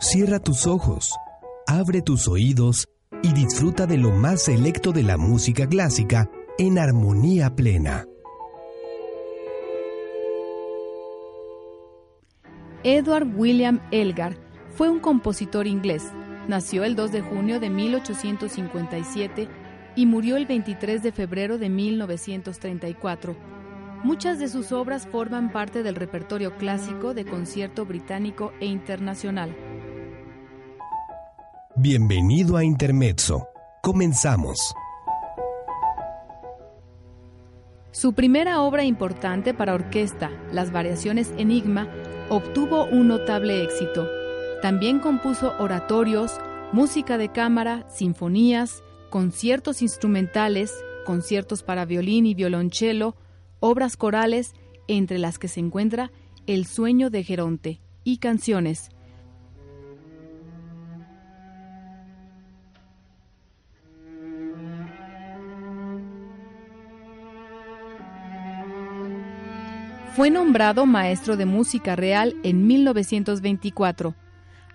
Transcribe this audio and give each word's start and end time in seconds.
Cierra 0.00 0.38
tus 0.38 0.68
ojos, 0.68 1.12
abre 1.66 2.02
tus 2.02 2.28
oídos 2.28 2.88
y 3.20 3.32
disfruta 3.32 3.84
de 3.84 3.98
lo 3.98 4.12
más 4.12 4.44
selecto 4.44 4.92
de 4.92 5.02
la 5.02 5.16
música 5.18 5.66
clásica 5.66 6.30
en 6.56 6.78
armonía 6.78 7.56
plena. 7.56 8.06
Edward 12.84 13.26
William 13.34 13.80
Elgar 13.90 14.36
fue 14.70 14.88
un 14.88 15.00
compositor 15.00 15.66
inglés. 15.66 16.04
Nació 16.46 16.84
el 16.84 16.94
2 16.94 17.10
de 17.10 17.20
junio 17.22 17.58
de 17.58 17.68
1857 17.68 19.48
y 19.96 20.06
murió 20.06 20.36
el 20.36 20.46
23 20.46 21.02
de 21.02 21.10
febrero 21.10 21.58
de 21.58 21.70
1934. 21.70 23.36
Muchas 24.04 24.38
de 24.38 24.46
sus 24.46 24.70
obras 24.70 25.08
forman 25.08 25.50
parte 25.50 25.82
del 25.82 25.96
repertorio 25.96 26.56
clásico 26.56 27.14
de 27.14 27.24
concierto 27.24 27.84
británico 27.84 28.52
e 28.60 28.66
internacional. 28.66 29.67
Bienvenido 31.80 32.56
a 32.56 32.64
Intermezzo. 32.64 33.46
Comenzamos. 33.84 34.74
Su 37.92 38.14
primera 38.14 38.62
obra 38.62 38.82
importante 38.82 39.54
para 39.54 39.74
orquesta, 39.74 40.32
Las 40.50 40.72
Variaciones 40.72 41.32
Enigma, 41.38 41.88
obtuvo 42.30 42.86
un 42.86 43.06
notable 43.06 43.62
éxito. 43.62 44.08
También 44.60 44.98
compuso 44.98 45.54
oratorios, 45.60 46.40
música 46.72 47.16
de 47.16 47.28
cámara, 47.28 47.86
sinfonías, 47.88 48.82
conciertos 49.08 49.80
instrumentales, 49.80 50.74
conciertos 51.06 51.62
para 51.62 51.84
violín 51.84 52.26
y 52.26 52.34
violonchelo, 52.34 53.14
obras 53.60 53.96
corales, 53.96 54.52
entre 54.88 55.18
las 55.18 55.38
que 55.38 55.46
se 55.46 55.60
encuentra 55.60 56.10
El 56.48 56.66
sueño 56.66 57.08
de 57.08 57.22
Geronte, 57.22 57.80
y 58.02 58.18
canciones. 58.18 58.90
Fue 70.18 70.30
nombrado 70.30 70.84
maestro 70.84 71.36
de 71.36 71.46
música 71.46 71.94
real 71.94 72.34
en 72.42 72.66
1924. 72.66 74.16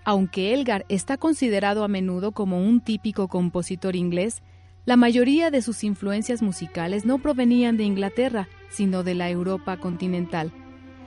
Aunque 0.05 0.53
Elgar 0.53 0.85
está 0.87 1.17
considerado 1.17 1.83
a 1.83 1.89
menudo 1.89 2.31
como 2.31 2.63
un 2.63 2.79
típico 2.79 3.27
compositor 3.27 3.97
inglés, 3.97 4.41
la 4.85 4.95
mayoría 4.95 5.51
de 5.51 5.61
sus 5.61 5.83
influencias 5.83 6.41
musicales 6.41 7.03
no 7.03 7.19
provenían 7.19 7.75
de 7.75 7.83
Inglaterra, 7.83 8.47
sino 8.69 9.03
de 9.03 9.15
la 9.15 9.29
Europa 9.29 9.75
continental. 9.75 10.53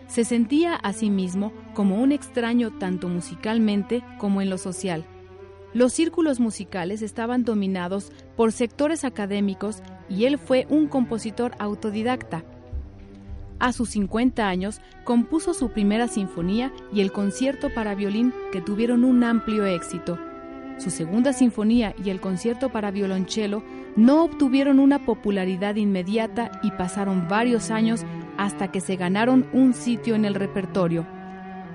Se 0.07 0.23
sentía 0.23 0.75
a 0.75 0.93
sí 0.93 1.09
mismo 1.09 1.51
como 1.73 1.97
un 2.03 2.13
extraño 2.13 2.73
tanto 2.73 3.09
musicalmente 3.09 4.05
como 4.19 4.43
en 4.43 4.51
lo 4.51 4.59
social. 4.59 5.07
Los 5.73 5.95
círculos 5.95 6.41
musicales 6.41 7.01
estaban 7.01 7.43
dominados 7.43 8.13
por 8.37 8.53
sectores 8.53 9.03
académicos 9.05 9.83
y 10.11 10.27
él 10.27 10.37
fue 10.37 10.67
un 10.69 10.89
compositor 10.89 11.53
autodidacta. 11.59 12.45
A 13.59 13.73
sus 13.73 13.91
50 13.91 14.47
años 14.47 14.81
compuso 15.05 15.55
su 15.55 15.71
primera 15.71 16.09
sinfonía 16.09 16.73
y 16.93 17.01
el 17.01 17.11
concierto 17.11 17.73
para 17.73 17.95
violín 17.95 18.35
que 18.53 18.61
tuvieron 18.61 19.05
un 19.05 19.25
amplio 19.25 19.65
éxito. 19.65 20.19
Su 20.79 20.91
segunda 20.91 21.33
sinfonía 21.33 21.95
y 22.05 22.11
el 22.11 22.21
concierto 22.21 22.71
para 22.71 22.91
violonchelo 22.91 23.63
no 23.97 24.25
obtuvieron 24.25 24.79
una 24.79 25.07
popularidad 25.07 25.77
inmediata 25.77 26.61
y 26.63 26.71
pasaron 26.73 27.29
varios 27.29 27.71
años 27.71 28.05
hasta 28.37 28.71
que 28.71 28.83
se 28.83 28.97
ganaron 28.97 29.49
un 29.55 29.73
sitio 29.73 30.15
en 30.15 30.27
el 30.27 30.35
repertorio. 30.35 31.07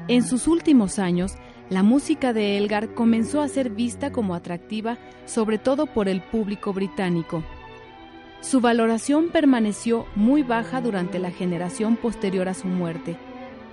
En 0.07 0.23
sus 0.23 0.47
últimos 0.47 0.99
años, 0.99 1.35
la 1.71 1.81
música 1.81 2.31
de 2.31 2.57
Elgar 2.57 2.93
comenzó 2.93 3.41
a 3.41 3.47
ser 3.47 3.71
vista 3.71 4.11
como 4.11 4.35
atractiva, 4.35 4.99
sobre 5.25 5.57
todo 5.57 5.87
por 5.87 6.07
el 6.07 6.21
público 6.21 6.73
británico. 6.73 7.43
Su 8.41 8.59
valoración 8.59 9.29
permaneció 9.29 10.07
muy 10.15 10.41
baja 10.41 10.81
durante 10.81 11.19
la 11.19 11.29
generación 11.29 11.95
posterior 11.95 12.49
a 12.49 12.55
su 12.55 12.67
muerte. 12.67 13.15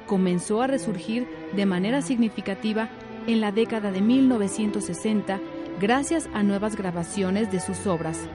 Comenzó 0.07 0.61
a 0.61 0.67
resurgir 0.67 1.27
de 1.57 1.65
manera 1.65 2.03
significativa 2.03 2.91
en 3.27 3.41
la 3.41 3.51
década 3.51 3.91
de 3.93 4.03
1960 4.03 5.41
gracias 5.81 6.29
a 6.35 6.43
nuevas 6.43 6.77
grabaciones 6.77 7.51
de 7.51 7.61
sus 7.61 7.87
obras. 7.87 8.29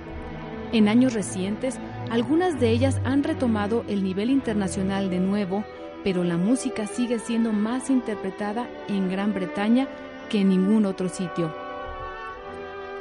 En 0.72 0.88
años 0.88 1.13
recientes, 1.13 1.77
algunas 2.09 2.59
de 2.59 2.72
ellas 2.72 2.99
han 3.05 3.23
retomado 3.23 3.85
el 3.88 4.03
nivel 4.03 4.31
internacional 4.31 5.11
de 5.11 5.19
nuevo, 5.19 5.63
pero 6.03 6.23
la 6.23 6.38
música 6.38 6.88
sigue 6.88 7.19
siendo 7.19 7.53
más 7.53 7.91
interpretada 7.91 8.67
en 8.88 9.07
Gran 9.07 9.35
Bretaña 9.35 9.88
que 10.31 10.41
en 10.41 10.49
ningún 10.49 10.88
otro 10.88 11.09
sitio. 11.09 11.62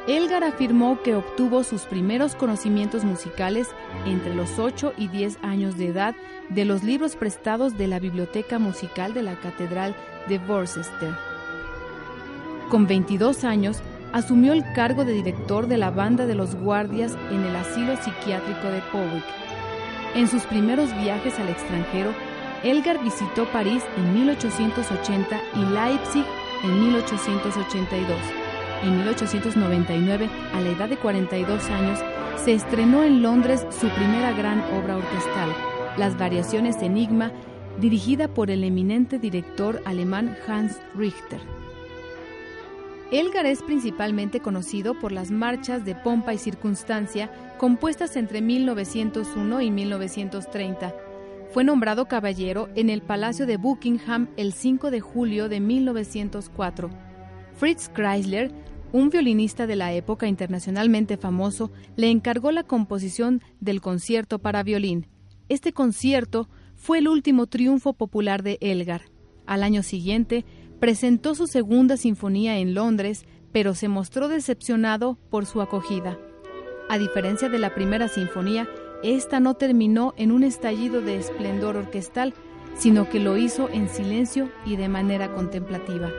Elgar 0.08 0.42
afirmó 0.42 1.00
que 1.02 1.14
obtuvo 1.14 1.62
sus 1.62 1.82
primeros 1.82 2.34
conocimientos 2.34 3.04
musicales 3.04 3.68
entre 4.04 4.34
los 4.34 4.58
8 4.58 4.94
y 4.96 5.06
10 5.06 5.38
años 5.42 5.78
de 5.78 5.88
edad 5.88 6.16
de 6.48 6.64
los 6.64 6.82
libros 6.82 7.14
prestados 7.14 7.78
de 7.78 7.86
la 7.86 8.00
Biblioteca 8.00 8.58
Musical 8.58 9.14
de 9.14 9.22
la 9.22 9.38
Catedral 9.38 9.94
de 10.28 10.38
Worcester. 10.38 11.14
Con 12.68 12.88
22 12.88 13.44
años, 13.44 13.80
asumió 14.12 14.52
el 14.52 14.64
cargo 14.74 15.04
de 15.04 15.12
director 15.12 15.68
de 15.68 15.78
la 15.78 15.90
banda 15.90 16.26
de 16.26 16.34
los 16.34 16.56
guardias 16.56 17.16
en 17.30 17.44
el 17.44 17.54
asilo 17.54 17.96
psiquiátrico 17.96 18.68
de 18.68 18.82
Powick. 18.90 19.24
En 20.16 20.26
sus 20.28 20.42
primeros 20.44 20.92
viajes 21.00 21.38
al 21.38 21.48
extranjero, 21.48 22.12
Elgar 22.64 23.02
visitó 23.02 23.44
París 23.52 23.84
en 23.96 24.14
1880 24.14 25.40
y 25.54 25.64
Leipzig 25.72 26.24
en 26.64 26.80
1882 26.80 28.41
en 28.82 28.96
1899, 28.96 30.28
a 30.52 30.60
la 30.60 30.70
edad 30.70 30.88
de 30.88 30.96
42 30.96 31.70
años, 31.70 31.98
se 32.36 32.54
estrenó 32.54 33.04
en 33.04 33.22
Londres 33.22 33.64
su 33.70 33.88
primera 33.88 34.32
gran 34.32 34.60
obra 34.74 34.96
orquestal, 34.96 35.50
Las 35.96 36.18
Variaciones 36.18 36.82
Enigma, 36.82 37.32
dirigida 37.80 38.28
por 38.28 38.50
el 38.50 38.64
eminente 38.64 39.18
director 39.18 39.80
alemán 39.84 40.36
Hans 40.46 40.78
Richter. 40.94 41.40
Elgar 43.12 43.44
es 43.44 43.62
principalmente 43.62 44.40
conocido 44.40 44.98
por 44.98 45.12
las 45.12 45.30
marchas 45.30 45.84
de 45.84 45.94
pompa 45.94 46.32
y 46.32 46.38
circunstancia 46.38 47.30
compuestas 47.58 48.16
entre 48.16 48.40
1901 48.40 49.60
y 49.60 49.70
1930. 49.70 50.94
Fue 51.52 51.62
nombrado 51.62 52.08
caballero 52.08 52.70
en 52.74 52.88
el 52.88 53.02
Palacio 53.02 53.44
de 53.44 53.58
Buckingham 53.58 54.28
el 54.38 54.54
5 54.54 54.90
de 54.90 55.00
julio 55.00 55.50
de 55.50 55.60
1904. 55.60 56.88
Fritz 57.54 57.90
Chrysler 57.94 58.50
un 58.92 59.08
violinista 59.08 59.66
de 59.66 59.76
la 59.76 59.92
época 59.92 60.26
internacionalmente 60.26 61.16
famoso 61.16 61.72
le 61.96 62.10
encargó 62.10 62.52
la 62.52 62.62
composición 62.62 63.42
del 63.58 63.80
concierto 63.80 64.38
para 64.38 64.62
violín. 64.62 65.06
Este 65.48 65.72
concierto 65.72 66.48
fue 66.76 66.98
el 66.98 67.08
último 67.08 67.46
triunfo 67.46 67.94
popular 67.94 68.42
de 68.42 68.58
Elgar. 68.60 69.02
Al 69.46 69.62
año 69.62 69.82
siguiente, 69.82 70.44
presentó 70.78 71.34
su 71.34 71.46
segunda 71.46 71.96
sinfonía 71.96 72.58
en 72.58 72.74
Londres, 72.74 73.24
pero 73.50 73.74
se 73.74 73.88
mostró 73.88 74.28
decepcionado 74.28 75.18
por 75.30 75.46
su 75.46 75.60
acogida. 75.62 76.18
A 76.88 76.98
diferencia 76.98 77.48
de 77.48 77.58
la 77.58 77.74
primera 77.74 78.08
sinfonía, 78.08 78.68
esta 79.02 79.40
no 79.40 79.54
terminó 79.54 80.12
en 80.16 80.32
un 80.32 80.44
estallido 80.44 81.00
de 81.00 81.16
esplendor 81.16 81.76
orquestal, 81.76 82.34
sino 82.76 83.08
que 83.08 83.20
lo 83.20 83.36
hizo 83.36 83.68
en 83.70 83.88
silencio 83.88 84.50
y 84.66 84.76
de 84.76 84.88
manera 84.88 85.34
contemplativa. 85.34 86.10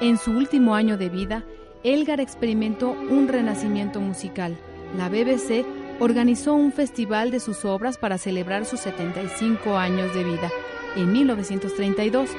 En 0.00 0.18
su 0.18 0.32
último 0.32 0.74
año 0.74 0.96
de 0.96 1.08
vida, 1.08 1.44
Elgar 1.84 2.18
experimentó 2.18 2.92
un 2.92 3.28
renacimiento 3.28 4.00
musical. 4.00 4.56
La 4.96 5.10
BBC 5.10 5.66
organizó 6.00 6.54
un 6.54 6.72
festival 6.72 7.30
de 7.30 7.40
sus 7.40 7.66
obras 7.66 7.98
para 7.98 8.16
celebrar 8.16 8.64
sus 8.64 8.80
75 8.80 9.76
años 9.76 10.14
de 10.14 10.24
vida 10.24 10.50
en 10.96 11.12
1932. 11.12 12.30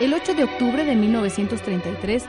El 0.00 0.14
8 0.14 0.34
de 0.34 0.44
octubre 0.44 0.84
de 0.84 0.94
1933, 0.94 2.24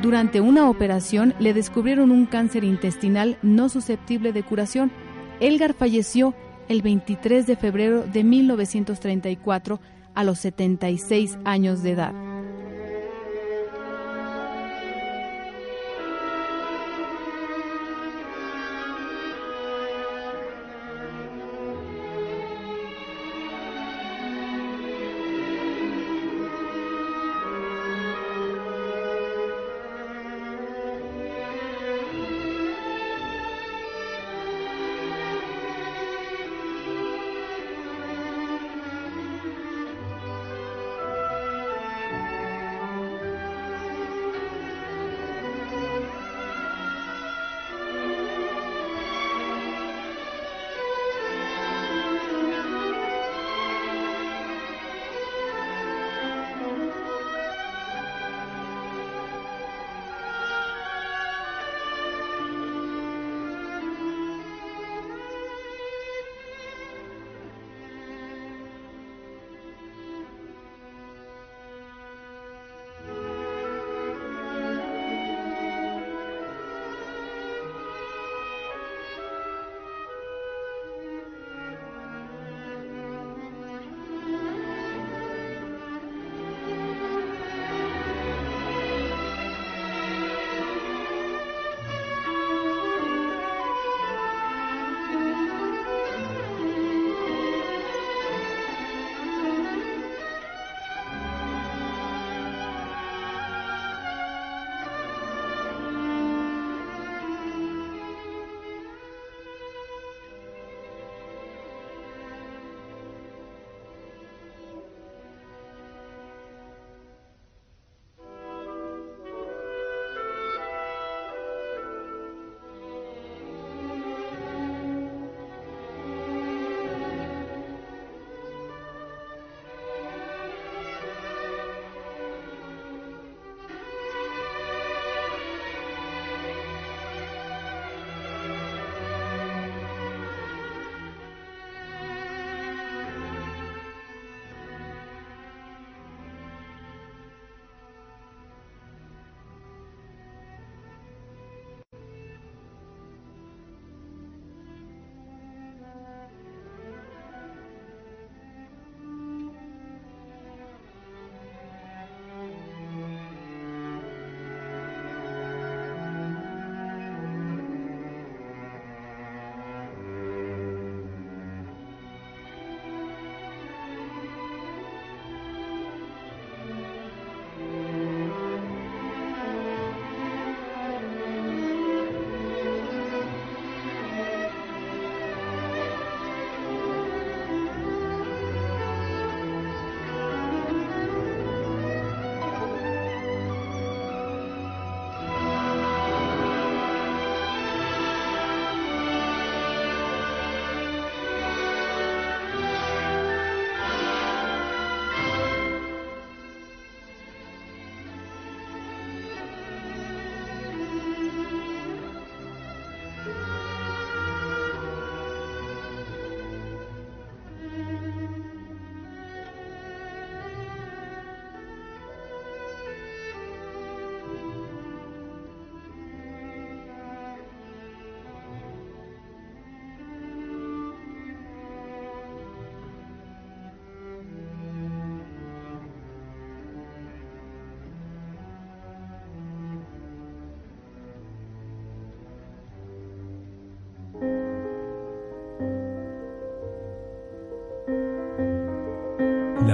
durante 0.00 0.40
una 0.40 0.70
operación 0.70 1.34
le 1.40 1.52
descubrieron 1.52 2.12
un 2.12 2.26
cáncer 2.26 2.62
intestinal 2.62 3.36
no 3.42 3.68
susceptible 3.68 4.32
de 4.32 4.44
curación. 4.44 4.92
Elgar 5.40 5.74
falleció 5.74 6.32
el 6.68 6.82
23 6.82 7.44
de 7.44 7.56
febrero 7.56 8.04
de 8.04 8.22
1934 8.22 9.80
a 10.14 10.22
los 10.22 10.38
76 10.38 11.38
años 11.44 11.82
de 11.82 11.90
edad. 11.90 12.31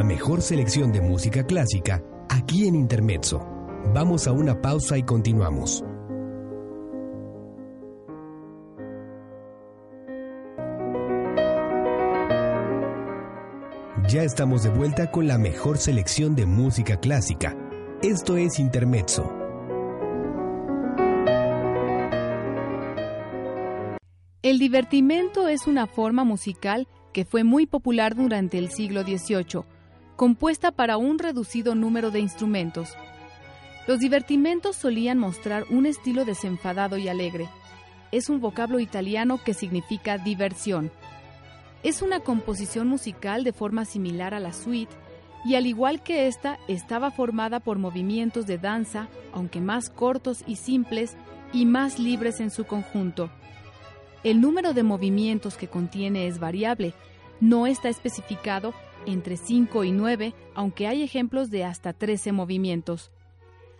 Mejor 0.08 0.40
selección 0.40 0.90
de 0.90 1.02
música 1.02 1.44
clásica 1.44 2.02
aquí 2.30 2.66
en 2.66 2.74
Intermezzo. 2.74 3.46
Vamos 3.92 4.26
a 4.26 4.32
una 4.32 4.58
pausa 4.58 4.96
y 4.96 5.02
continuamos. 5.02 5.84
Ya 14.08 14.22
estamos 14.22 14.62
de 14.62 14.70
vuelta 14.70 15.10
con 15.10 15.28
la 15.28 15.36
mejor 15.36 15.76
selección 15.76 16.34
de 16.34 16.46
música 16.46 16.98
clásica. 16.98 17.54
Esto 18.00 18.38
es 18.38 18.58
Intermezzo. 18.58 19.30
El 24.40 24.58
divertimento 24.58 25.48
es 25.48 25.66
una 25.66 25.86
forma 25.86 26.24
musical 26.24 26.88
que 27.12 27.26
fue 27.26 27.44
muy 27.44 27.66
popular 27.66 28.14
durante 28.14 28.56
el 28.56 28.70
siglo 28.70 29.02
XVIII, 29.02 29.64
compuesta 30.18 30.72
para 30.72 30.96
un 30.96 31.20
reducido 31.20 31.76
número 31.76 32.10
de 32.10 32.18
instrumentos. 32.18 32.88
Los 33.86 34.00
divertimentos 34.00 34.74
solían 34.74 35.16
mostrar 35.16 35.64
un 35.70 35.86
estilo 35.86 36.24
desenfadado 36.24 36.98
y 36.98 37.06
alegre. 37.06 37.48
Es 38.10 38.28
un 38.28 38.40
vocablo 38.40 38.80
italiano 38.80 39.38
que 39.38 39.54
significa 39.54 40.18
diversión. 40.18 40.90
Es 41.84 42.02
una 42.02 42.18
composición 42.18 42.88
musical 42.88 43.44
de 43.44 43.52
forma 43.52 43.84
similar 43.84 44.34
a 44.34 44.40
la 44.40 44.52
suite 44.52 44.92
y 45.44 45.54
al 45.54 45.66
igual 45.66 46.02
que 46.02 46.26
esta 46.26 46.58
estaba 46.66 47.12
formada 47.12 47.60
por 47.60 47.78
movimientos 47.78 48.44
de 48.48 48.58
danza, 48.58 49.06
aunque 49.32 49.60
más 49.60 49.88
cortos 49.88 50.42
y 50.48 50.56
simples 50.56 51.16
y 51.52 51.64
más 51.64 52.00
libres 52.00 52.40
en 52.40 52.50
su 52.50 52.64
conjunto. 52.64 53.30
El 54.24 54.40
número 54.40 54.72
de 54.72 54.82
movimientos 54.82 55.56
que 55.56 55.68
contiene 55.68 56.26
es 56.26 56.40
variable, 56.40 56.92
no 57.40 57.68
está 57.68 57.88
especificado 57.88 58.74
entre 59.08 59.38
5 59.38 59.84
y 59.84 59.92
9, 59.92 60.34
aunque 60.54 60.86
hay 60.86 61.02
ejemplos 61.02 61.50
de 61.50 61.64
hasta 61.64 61.92
13 61.92 62.32
movimientos. 62.32 63.10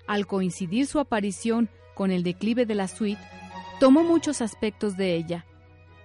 Al 0.07 0.27
coincidir 0.27 0.87
su 0.87 0.99
aparición 0.99 1.69
con 1.95 2.11
el 2.11 2.23
declive 2.23 2.65
de 2.65 2.75
la 2.75 2.89
suite, 2.89 3.21
tomó 3.79 4.03
muchos 4.03 4.41
aspectos 4.41 4.97
de 4.97 5.15
ella. 5.15 5.45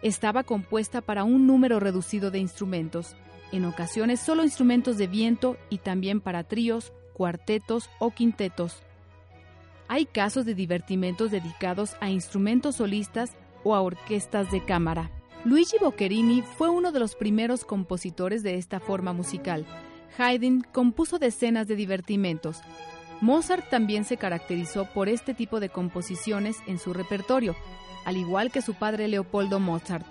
Estaba 0.02 0.44
compuesta 0.44 1.00
para 1.00 1.24
un 1.24 1.48
número 1.48 1.80
reducido 1.80 2.32
de 2.32 2.40
instrumentos, 2.40 3.16
en 3.54 3.64
ocasiones 3.64 4.20
solo 4.20 4.44
instrumentos 4.44 4.98
de 4.98 5.08
viento 5.08 5.58
y 5.70 5.78
también 5.78 6.20
para 6.20 6.44
tríos, 6.44 6.92
cuartetos 7.14 7.90
o 8.00 8.12
quintetos. 8.12 8.84
Hay 9.88 10.06
casos 10.06 10.46
de 10.46 10.54
divertimentos 10.54 11.32
dedicados 11.32 11.96
a 12.02 12.10
instrumentos 12.10 12.78
solistas 12.78 13.38
o 13.64 13.74
a 13.74 13.82
orquestas 13.82 14.52
de 14.52 14.66
cámara. 14.66 15.12
Luigi 15.46 15.76
Boccherini 15.78 16.42
fue 16.42 16.70
uno 16.70 16.94
de 16.94 17.02
los 17.02 17.16
primeros 17.16 17.66
compositores 17.66 18.44
de 18.44 18.56
esta 18.56 18.80
forma 18.80 19.12
musical. 19.12 19.66
Haydn 20.18 20.62
compuso 20.72 21.20
decenas 21.20 21.68
de 21.68 21.76
divertimentos. 21.76 22.62
Mozart 23.20 23.70
también 23.70 24.06
se 24.06 24.16
caracterizó 24.16 24.86
por 24.86 25.10
este 25.10 25.34
tipo 25.34 25.60
de 25.60 25.68
composiciones 25.68 26.58
en 26.66 26.80
su 26.80 26.94
repertorio, 26.94 27.58
al 28.06 28.16
igual 28.16 28.52
que 28.52 28.62
su 28.62 28.74
padre 28.74 29.10
Leopoldo 29.10 29.60
Mozart. 29.60 30.06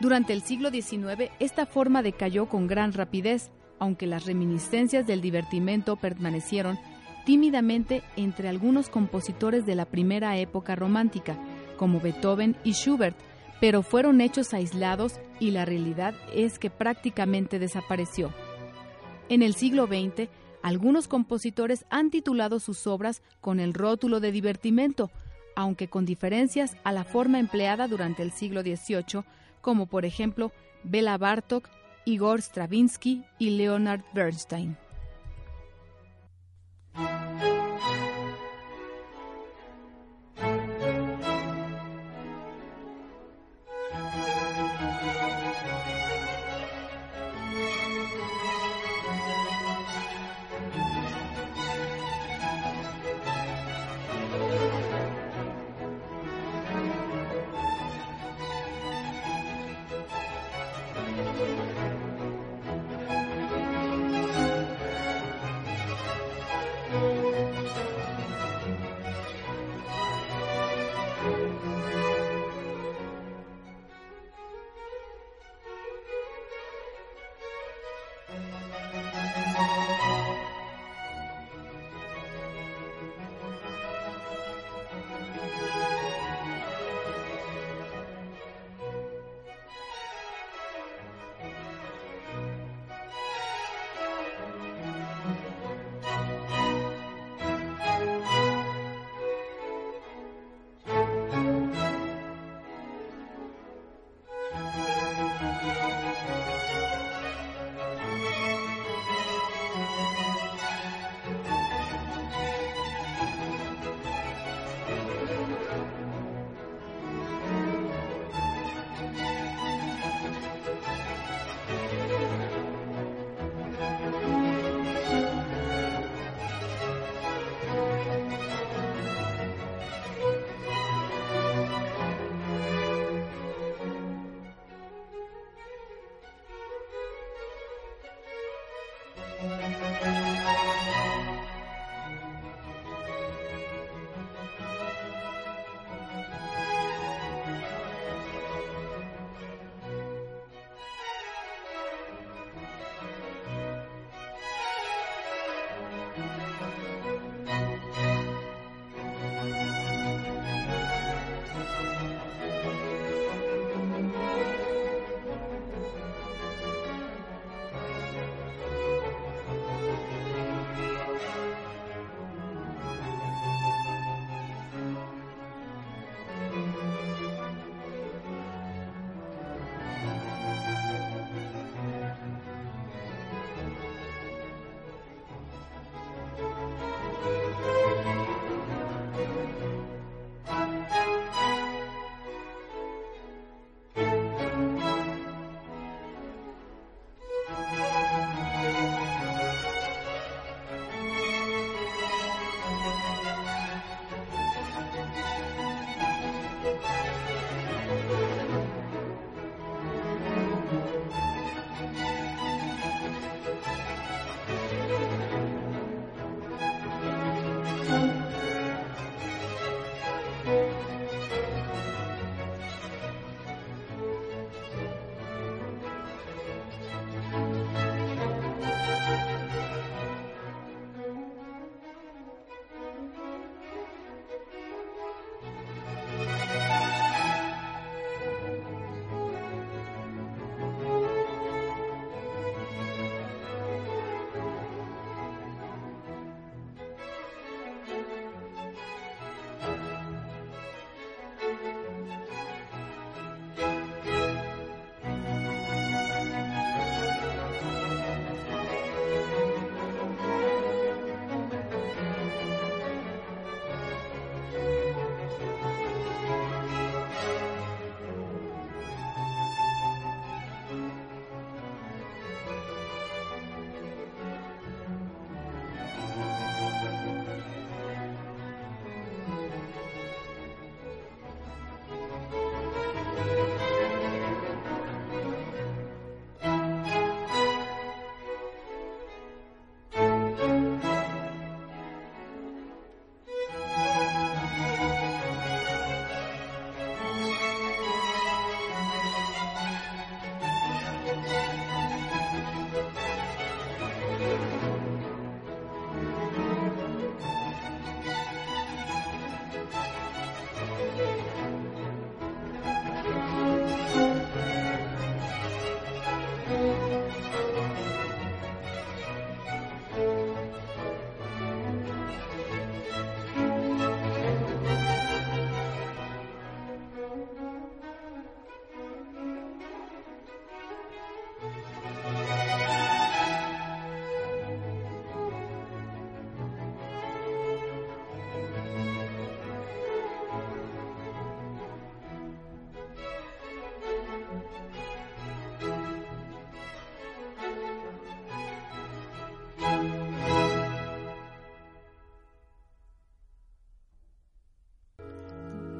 Durante 0.00 0.32
el 0.32 0.40
siglo 0.40 0.70
XIX, 0.70 1.30
esta 1.38 1.66
forma 1.66 2.02
decayó 2.02 2.48
con 2.48 2.66
gran 2.66 2.94
rapidez, 2.94 3.50
aunque 3.78 4.06
las 4.06 4.24
reminiscencias 4.24 5.06
del 5.06 5.20
divertimento 5.20 5.96
permanecieron 5.96 6.78
tímidamente 7.26 8.02
entre 8.16 8.48
algunos 8.48 8.88
compositores 8.88 9.66
de 9.66 9.74
la 9.74 9.84
primera 9.84 10.38
época 10.38 10.76
romántica, 10.76 11.36
como 11.76 12.00
Beethoven 12.00 12.56
y 12.64 12.72
Schubert, 12.72 13.16
pero 13.60 13.82
fueron 13.82 14.20
hechos 14.20 14.54
aislados 14.54 15.20
y 15.40 15.50
la 15.50 15.64
realidad 15.64 16.14
es 16.32 16.58
que 16.58 16.70
prácticamente 16.70 17.58
desapareció. 17.58 18.32
En 19.28 19.42
el 19.42 19.54
siglo 19.54 19.86
XX, 19.86 20.28
algunos 20.62 21.08
compositores 21.08 21.84
han 21.90 22.10
titulado 22.10 22.60
sus 22.60 22.86
obras 22.86 23.22
con 23.40 23.60
el 23.60 23.74
rótulo 23.74 24.20
de 24.20 24.32
divertimento, 24.32 25.10
aunque 25.54 25.88
con 25.88 26.04
diferencias 26.04 26.76
a 26.84 26.92
la 26.92 27.04
forma 27.04 27.38
empleada 27.38 27.88
durante 27.88 28.22
el 28.22 28.32
siglo 28.32 28.62
XVIII, 28.62 29.24
como 29.60 29.86
por 29.86 30.04
ejemplo 30.04 30.52
Bela 30.84 31.18
Bartok, 31.18 31.68
Igor 32.04 32.40
Stravinsky 32.40 33.24
y 33.38 33.50
Leonard 33.50 34.02
Bernstein. 34.14 34.76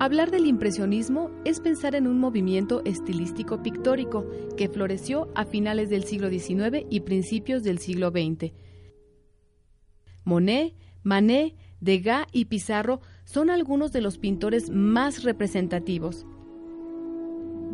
Hablar 0.06 0.30
del 0.30 0.46
impresionismo 0.46 1.32
es 1.44 1.58
pensar 1.58 1.96
en 1.96 2.06
un 2.06 2.20
movimiento 2.20 2.80
estilístico 2.84 3.60
pictórico 3.60 4.24
que 4.56 4.68
floreció 4.68 5.28
a 5.34 5.44
finales 5.44 5.90
del 5.90 6.04
siglo 6.04 6.30
XIX 6.30 6.86
y 6.88 7.00
principios 7.00 7.64
del 7.64 7.80
siglo 7.80 8.10
XX. 8.10 8.52
Monet, 10.22 10.74
Manet, 11.02 11.56
Degas 11.80 12.28
y 12.30 12.44
Pizarro 12.44 13.00
son 13.24 13.50
algunos 13.50 13.90
de 13.90 14.00
los 14.00 14.16
pintores 14.18 14.70
más 14.70 15.24
representativos. 15.24 16.24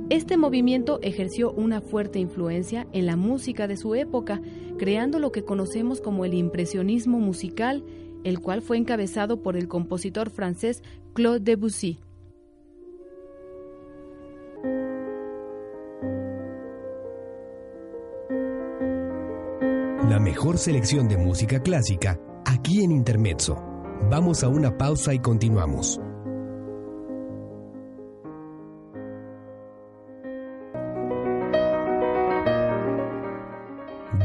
Este 0.08 0.38
movimiento 0.38 1.00
ejerció 1.02 1.52
una 1.52 1.82
fuerte 1.82 2.18
influencia 2.18 2.86
en 2.94 3.04
la 3.04 3.16
música 3.16 3.68
de 3.68 3.76
su 3.76 3.94
época, 3.94 4.40
creando 4.78 5.18
lo 5.18 5.32
que 5.32 5.44
conocemos 5.44 6.00
como 6.00 6.24
el 6.24 6.32
impresionismo 6.32 7.18
musical, 7.18 7.84
el 8.24 8.40
cual 8.40 8.62
fue 8.62 8.78
encabezado 8.78 9.42
por 9.42 9.54
el 9.54 9.68
compositor 9.68 10.30
francés 10.30 10.82
Claude 11.12 11.40
Debussy. 11.40 11.98
La 20.12 20.20
mejor 20.20 20.58
selección 20.58 21.08
de 21.08 21.16
música 21.16 21.62
clásica 21.62 22.20
aquí 22.44 22.84
en 22.84 22.92
Intermezzo. 22.92 23.56
Vamos 24.10 24.44
a 24.44 24.48
una 24.48 24.76
pausa 24.76 25.14
y 25.14 25.18
continuamos. 25.20 25.98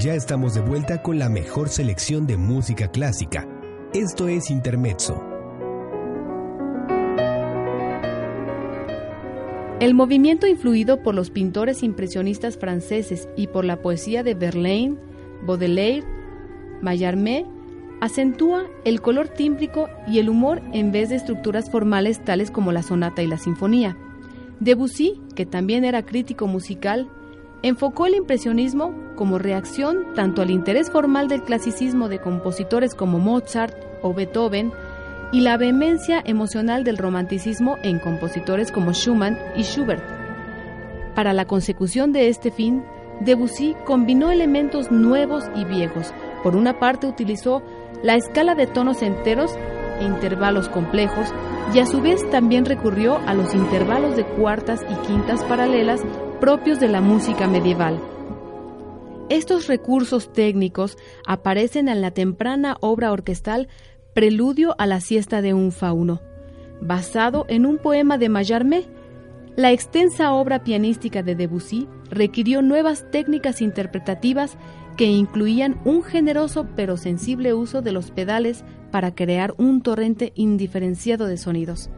Ya 0.01 0.13
estamos 0.13 0.55
de 0.55 0.59
vuelta 0.59 1.01
con 1.01 1.19
la 1.19 1.29
mejor 1.29 1.69
selección 1.69 2.27
de 2.27 2.35
música 2.35 2.91
clásica. 2.91 3.47
Esto 3.93 4.27
es 4.27 4.51
Intermezzo. 4.51 5.23
El 9.79 9.93
movimiento 9.93 10.47
influido 10.47 11.01
por 11.01 11.15
los 11.15 11.29
pintores 11.29 11.81
impresionistas 11.81 12.57
franceses 12.57 13.29
y 13.37 13.47
por 13.47 13.63
la 13.63 13.81
poesía 13.81 14.23
de 14.23 14.33
Verlaine, 14.33 15.06
Baudelaire, 15.47 16.05
Mallarmé, 16.81 17.45
acentúa 18.01 18.65
el 18.85 19.01
color 19.01 19.29
tímbrico 19.29 19.89
y 20.07 20.19
el 20.19 20.29
humor 20.29 20.61
en 20.73 20.91
vez 20.91 21.09
de 21.09 21.15
estructuras 21.15 21.71
formales 21.71 22.23
tales 22.23 22.51
como 22.51 22.71
la 22.71 22.83
sonata 22.83 23.23
y 23.23 23.27
la 23.27 23.37
sinfonía. 23.37 23.97
Debussy, 24.59 25.19
que 25.35 25.45
también 25.45 25.83
era 25.83 26.03
crítico 26.03 26.45
musical, 26.45 27.09
enfocó 27.63 28.05
el 28.05 28.15
impresionismo 28.15 28.93
como 29.15 29.39
reacción 29.39 30.13
tanto 30.13 30.41
al 30.41 30.51
interés 30.51 30.91
formal 30.91 31.27
del 31.27 31.43
clasicismo 31.43 32.09
de 32.09 32.19
compositores 32.19 32.93
como 32.93 33.17
Mozart 33.17 33.75
o 34.03 34.13
Beethoven 34.13 34.71
y 35.31 35.41
la 35.41 35.57
vehemencia 35.57 36.21
emocional 36.23 36.83
del 36.83 36.97
romanticismo 36.97 37.77
en 37.83 37.99
compositores 37.99 38.71
como 38.71 38.93
Schumann 38.93 39.37
y 39.55 39.63
Schubert. 39.63 40.03
Para 41.15 41.33
la 41.33 41.45
consecución 41.45 42.13
de 42.13 42.29
este 42.29 42.51
fin, 42.51 42.83
Debussy 43.21 43.75
combinó 43.85 44.31
elementos 44.31 44.91
nuevos 44.91 45.45
y 45.55 45.65
viejos. 45.65 46.13
Por 46.43 46.55
una 46.55 46.79
parte 46.79 47.07
utilizó 47.07 47.61
la 48.03 48.15
escala 48.15 48.55
de 48.55 48.67
tonos 48.67 49.01
enteros 49.01 49.51
e 49.99 50.05
intervalos 50.05 50.69
complejos 50.69 51.33
y 51.73 51.79
a 51.79 51.85
su 51.85 52.01
vez 52.01 52.27
también 52.29 52.65
recurrió 52.65 53.17
a 53.25 53.33
los 53.33 53.53
intervalos 53.53 54.15
de 54.15 54.25
cuartas 54.25 54.81
y 54.89 55.07
quintas 55.07 55.43
paralelas 55.43 56.01
propios 56.39 56.79
de 56.79 56.87
la 56.87 57.01
música 57.01 57.47
medieval. 57.47 57.99
Estos 59.29 59.67
recursos 59.67 60.31
técnicos 60.31 60.97
aparecen 61.25 61.89
en 61.89 62.01
la 62.01 62.11
temprana 62.11 62.77
obra 62.79 63.11
orquestal 63.11 63.67
Preludio 64.13 64.73
a 64.79 64.87
la 64.87 65.01
siesta 65.01 65.41
de 65.41 65.53
un 65.53 65.71
fauno, 65.71 66.21
basado 66.81 67.45
en 67.49 67.65
un 67.65 67.77
poema 67.77 68.17
de 68.17 68.29
Mallarmé. 68.29 68.85
La 69.55 69.71
extensa 69.71 70.31
obra 70.33 70.63
pianística 70.63 71.23
de 71.23 71.35
Debussy 71.35 71.87
requirió 72.09 72.61
nuevas 72.61 73.05
técnicas 73.11 73.61
interpretativas 73.61 74.57
que 74.97 75.05
incluían 75.05 75.79
un 75.85 76.03
generoso 76.03 76.67
pero 76.75 76.97
sensible 76.97 77.53
uso 77.53 77.81
de 77.81 77.91
los 77.91 78.11
pedales 78.11 78.63
para 78.91 79.13
crear 79.13 79.53
un 79.57 79.81
torrente 79.81 80.33
indiferenciado 80.35 81.27
de 81.27 81.37
sonidos. 81.37 81.89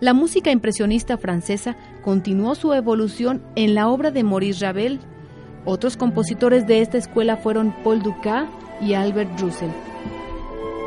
La 0.00 0.14
música 0.14 0.52
impresionista 0.52 1.18
francesa 1.18 1.76
continuó 2.04 2.54
su 2.54 2.72
evolución 2.72 3.42
en 3.56 3.74
la 3.74 3.88
obra 3.88 4.12
de 4.12 4.22
Maurice 4.22 4.64
Ravel. 4.64 5.00
Otros 5.64 5.96
compositores 5.96 6.68
de 6.68 6.80
esta 6.82 6.98
escuela 6.98 7.36
fueron 7.36 7.74
Paul 7.82 8.02
Dukas 8.02 8.48
y 8.80 8.94
Albert 8.94 9.40
Roussel. 9.40 9.70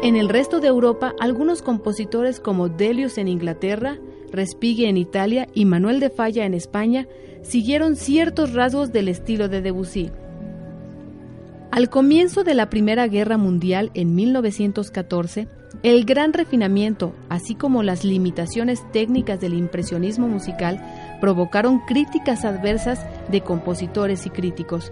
En 0.02 0.16
el 0.16 0.30
resto 0.30 0.62
de 0.62 0.70
Europa, 0.70 1.14
algunos 1.20 1.62
compositores 1.62 2.40
como 2.40 2.70
Delius 2.70 3.18
en 3.18 3.28
Inglaterra, 3.28 3.98
Respighi 4.32 4.86
en 4.86 4.96
Italia 4.96 5.48
y 5.54 5.66
Manuel 5.66 6.00
de 6.00 6.10
Falla 6.10 6.46
en 6.46 6.54
España 6.54 7.06
siguieron 7.42 7.96
ciertos 7.96 8.54
rasgos 8.54 8.92
del 8.92 9.08
estilo 9.08 9.50
de 9.50 9.62
Debussy. 9.62 10.12
Al 11.72 11.90
comienzo 11.90 12.44
de 12.44 12.54
la 12.54 12.70
Primera 12.70 13.08
Guerra 13.08 13.38
Mundial 13.38 13.92
en 13.94 14.14
1914, 14.14 15.48
el 15.84 16.06
gran 16.06 16.34
refinamiento, 16.34 17.16
así 17.30 17.56
como 17.56 17.82
las 17.82 18.04
limitaciones 18.04 18.84
técnicas 18.92 19.40
del 19.40 19.54
impresionismo 19.54 20.28
musical, 20.28 20.84
provocaron 21.22 21.80
críticas 21.80 22.44
adversas 22.44 23.00
de 23.30 23.42
compositores 23.42 24.26
y 24.26 24.30
críticos. 24.30 24.92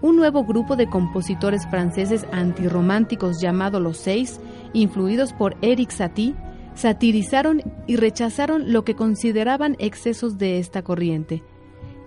Un 0.00 0.16
nuevo 0.16 0.44
grupo 0.44 0.76
de 0.76 0.88
compositores 0.88 1.66
franceses 1.68 2.24
antirrománticos 2.32 3.40
llamado 3.40 3.80
Los 3.80 3.98
Seis, 3.98 4.40
influidos 4.72 5.32
por 5.32 5.56
Eric 5.60 5.90
Satie, 5.90 6.34
satirizaron 6.74 7.62
y 7.86 7.96
rechazaron 7.96 8.72
lo 8.72 8.84
que 8.84 8.94
consideraban 8.94 9.76
excesos 9.78 10.38
de 10.38 10.58
esta 10.58 10.82
corriente. 10.82 11.42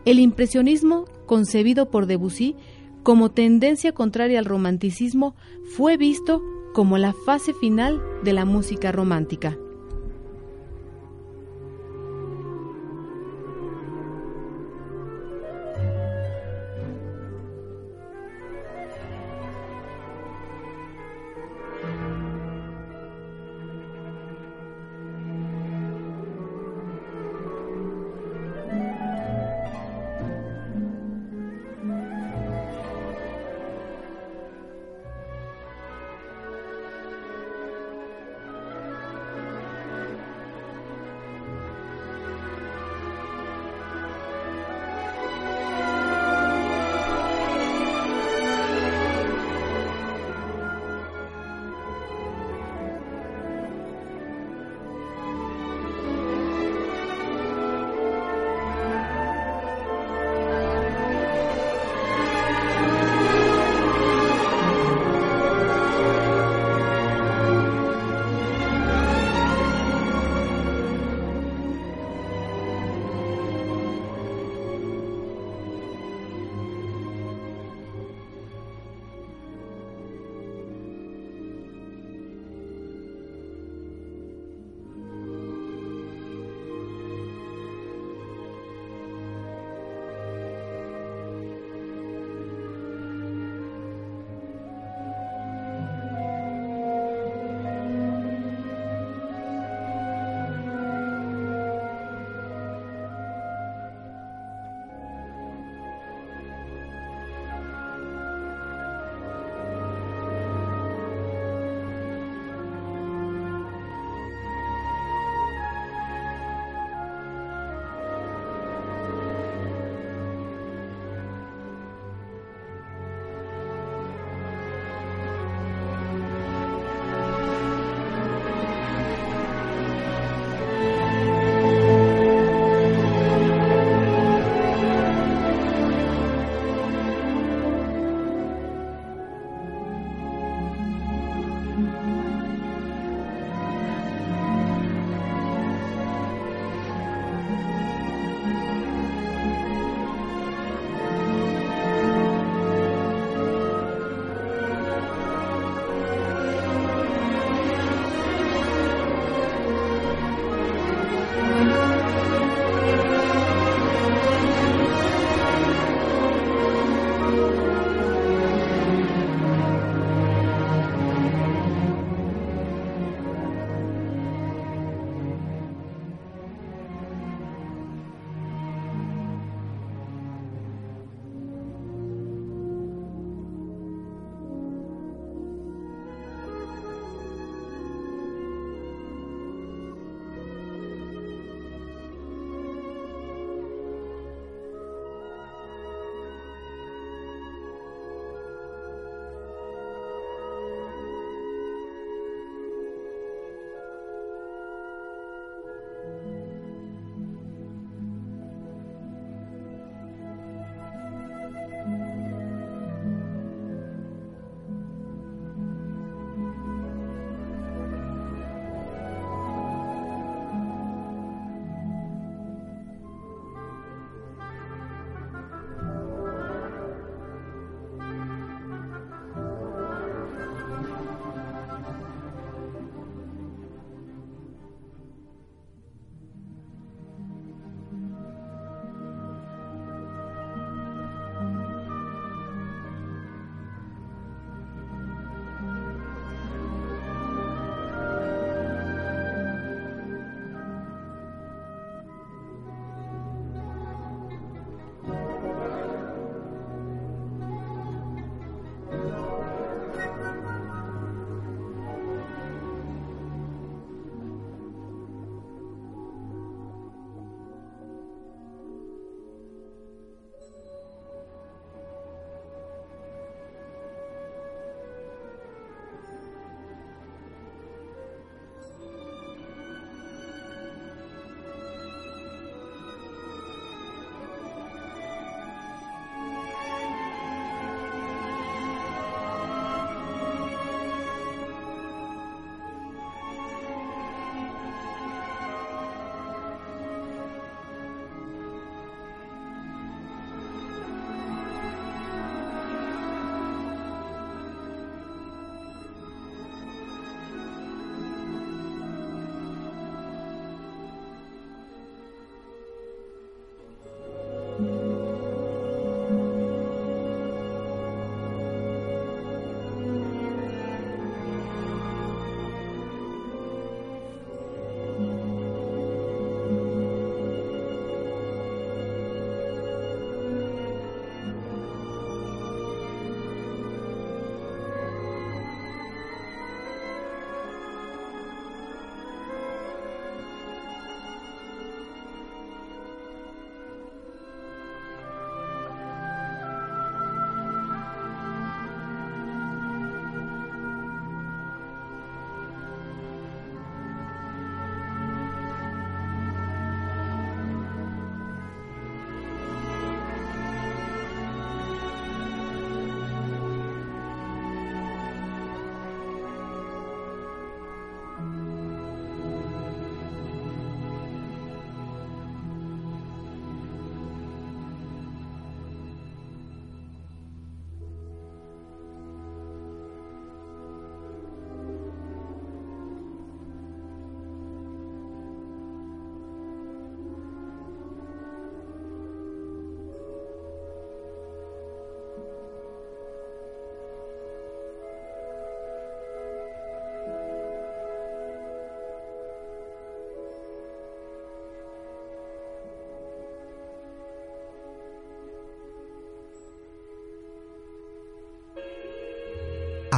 El 0.05 0.19
impresionismo, 0.19 1.05
concebido 1.25 1.89
por 1.89 2.05
Debussy, 2.05 2.55
como 3.03 3.31
tendencia 3.31 3.91
contraria 3.91 4.39
al 4.39 4.45
romanticismo, 4.45 5.35
fue 5.75 5.97
visto 5.97 6.41
como 6.73 6.97
la 6.97 7.13
fase 7.25 7.53
final 7.53 8.01
de 8.23 8.33
la 8.33 8.45
música 8.45 8.91
romántica. 8.91 9.57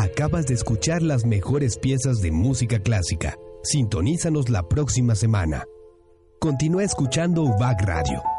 Acabas 0.08 0.46
de 0.46 0.54
escuchar 0.54 1.02
las 1.02 1.26
mejores 1.26 1.78
piezas 1.78 2.22
de 2.22 2.32
música 2.32 2.80
clásica. 2.80 3.38
Sintonízanos 3.62 4.50
la 4.50 4.64
próxima 4.68 5.16
semana. 5.16 5.66
Continúa 6.40 6.86
escuchando 6.86 7.44
UBAC 7.44 7.82
Radio 7.82 8.37